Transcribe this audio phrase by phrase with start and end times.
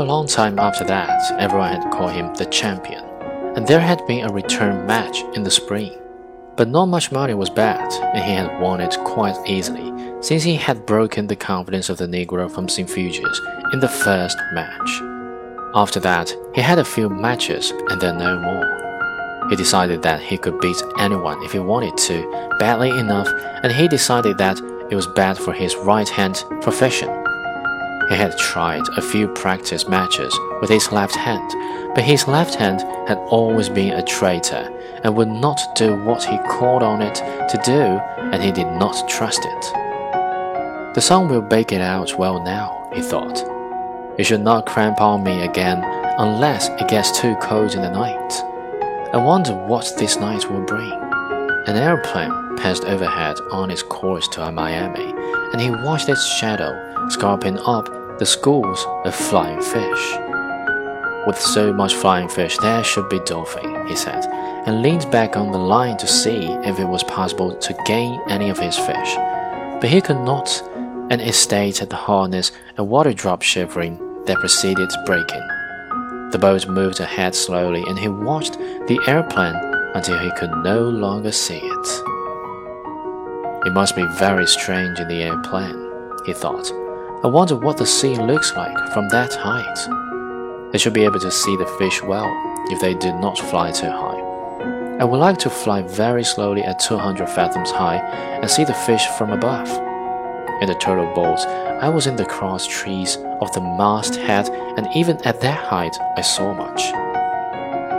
[0.00, 3.04] For a long time after that, everyone had called him the champion,
[3.54, 5.92] and there had been a return match in the spring.
[6.56, 10.56] But not much money was bet, and he had won it quite easily, since he
[10.56, 15.02] had broken the confidence of the Negro from Cienfuegos in the first match.
[15.74, 19.48] After that, he had a few matches and then no more.
[19.50, 23.28] He decided that he could beat anyone if he wanted to, badly enough,
[23.62, 24.58] and he decided that
[24.88, 27.19] it was bad for his right hand profession.
[28.10, 31.48] He had tried a few practice matches with his left hand,
[31.94, 34.68] but his left hand had always been a traitor
[35.04, 38.00] and would not do what he called on it to do,
[38.32, 40.94] and he did not trust it.
[40.94, 43.44] The sun will bake it out well now, he thought.
[44.18, 45.84] It should not cramp on me again
[46.18, 48.32] unless it gets too cold in the night.
[49.14, 50.92] I wonder what this night will bring.
[51.68, 55.14] An airplane passed overhead on its course to Miami,
[55.52, 60.18] and he watched its shadow scarping up the schools of flying fish.
[61.26, 64.26] With so much flying fish, there should be dolphin, he said,
[64.66, 68.50] and leaned back on the line to see if it was possible to gain any
[68.50, 69.16] of his fish.
[69.80, 70.62] But he could not,
[71.08, 73.96] and it stayed at the harness, a water drop shivering
[74.26, 75.46] that preceded breaking.
[76.30, 79.56] The boat moved ahead slowly, and he watched the airplane
[79.94, 82.02] until he could no longer see it.
[83.64, 85.90] It must be very strange in the airplane,
[86.26, 86.70] he thought.
[87.22, 90.72] I wonder what the sea looks like from that height.
[90.72, 92.32] They should be able to see the fish well
[92.70, 94.18] if they did not fly too high.
[94.98, 99.04] I would like to fly very slowly at 200 fathoms high and see the fish
[99.18, 99.68] from above.
[100.62, 101.40] In the turtle boat,
[101.82, 106.22] I was in the cross trees of the masthead, and even at that height, I
[106.22, 106.80] saw much.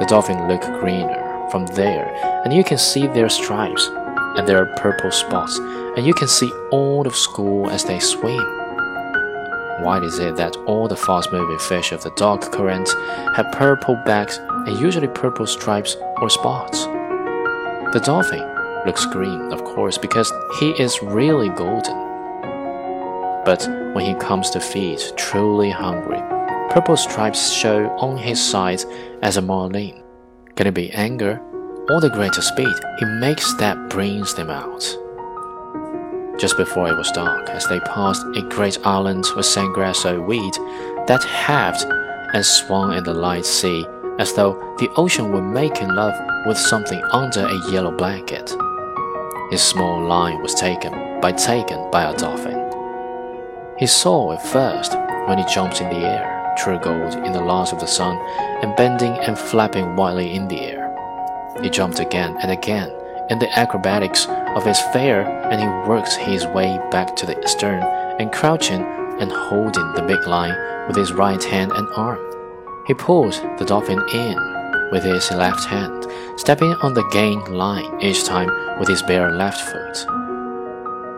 [0.00, 2.12] The dolphin look greener from there,
[2.44, 3.88] and you can see their stripes
[4.36, 5.56] and their purple spots,
[5.96, 8.63] and you can see all the school as they swim.
[9.80, 12.88] Why is it that all the fast-moving fish of the dark current
[13.34, 16.84] have purple backs and usually purple stripes or spots?
[16.84, 18.48] The dolphin
[18.86, 21.96] looks green, of course, because he is really golden.
[23.44, 26.20] But when he comes to feed, truly hungry,
[26.70, 28.86] purple stripes show on his sides
[29.22, 30.02] as a marlin.
[30.56, 31.40] Can it be anger
[31.90, 35.03] or the greater speed he makes that brings them out?
[36.38, 40.52] Just before it was dark, as they passed a great island with Sargasso weed
[41.06, 41.86] that heaved
[42.34, 43.86] and swung in the light sea
[44.18, 46.14] as though the ocean were making love
[46.46, 48.52] with something under a yellow blanket.
[49.50, 52.60] His small line was taken by taken by a dolphin.
[53.78, 54.94] He saw it first
[55.26, 58.16] when he jumped in the air, true gold in the last of the sun,
[58.62, 60.90] and bending and flapping wildly in the air.
[61.62, 62.90] He jumped again and again
[63.30, 67.82] in the acrobatics of his fare, and he works his way back to the stern
[68.20, 68.82] and crouching
[69.20, 72.18] and holding the big line with his right hand and arm.
[72.86, 74.36] He pulls the dolphin in
[74.92, 79.60] with his left hand, stepping on the gain line each time with his bare left
[79.60, 80.06] foot.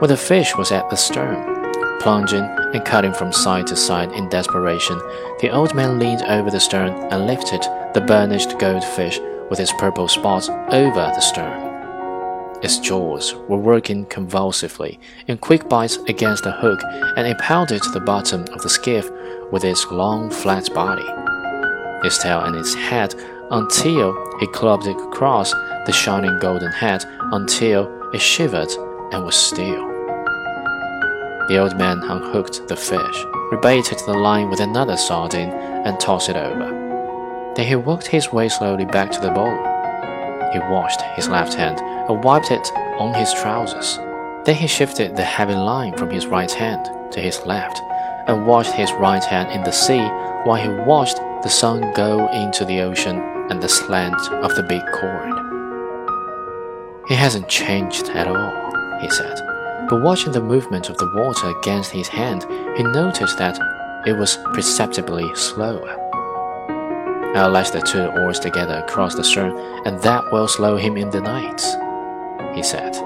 [0.00, 1.62] When the fish was at the stern,
[2.00, 4.98] plunging and cutting from side to side in desperation,
[5.40, 7.62] the old man leaned over the stern and lifted
[7.94, 11.71] the burnished goldfish with its purple spots over the stern.
[12.62, 16.80] Its jaws were working convulsively in quick bites against the hook,
[17.16, 19.10] and it pounded the bottom of the skiff
[19.50, 21.04] with its long, flat body,
[22.06, 23.14] its tail and its head
[23.50, 25.52] until it clubbed it across
[25.86, 28.70] the shining golden head until it shivered
[29.12, 29.88] and was still.
[31.48, 36.36] The old man unhooked the fish, rebaited the line with another sardine, and tossed it
[36.36, 37.52] over.
[37.56, 39.71] Then he worked his way slowly back to the bowl.
[40.52, 43.98] He washed his left hand and wiped it on his trousers.
[44.44, 47.80] Then he shifted the heavy line from his right hand to his left
[48.26, 50.04] and washed his right hand in the sea
[50.44, 53.20] while he watched the sun go into the ocean
[53.50, 55.32] and the slant of the big cord.
[57.08, 59.38] He hasn't changed at all, he said,
[59.88, 63.58] but watching the movement of the water against his hand, he noticed that
[64.06, 66.01] it was perceptibly slower.
[67.34, 69.56] I'll lash the two oars together across the stern,
[69.86, 71.62] and that will slow him in the night
[72.54, 72.96] he said.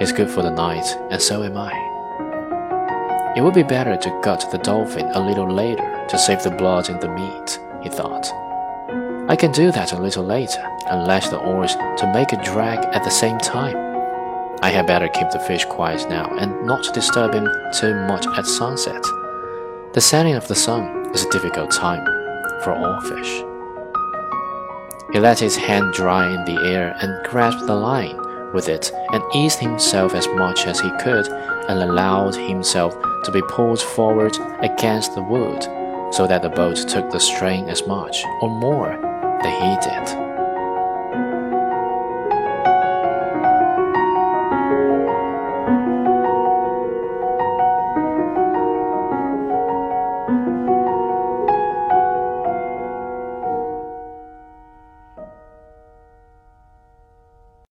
[0.00, 1.72] It's good for the night, and so am I.
[3.36, 6.88] It would be better to gut the dolphin a little later to save the blood
[6.88, 8.26] in the meat, he thought.
[9.28, 12.78] I can do that a little later and lash the oars to make a drag
[12.94, 13.76] at the same time.
[14.62, 17.48] I had better keep the fish quiet now and not disturb him
[17.78, 19.02] too much at sunset.
[19.92, 22.04] The setting of the sun is a difficult time
[22.62, 23.55] for all fish.
[25.12, 28.18] He let his hand dry in the air and grasped the line
[28.52, 31.28] with it and eased himself as much as he could
[31.68, 35.62] and allowed himself to be pulled forward against the wood
[36.12, 38.98] so that the boat took the strain as much or more
[39.42, 40.25] than he did.